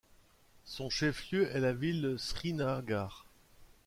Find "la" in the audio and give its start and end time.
1.59-1.73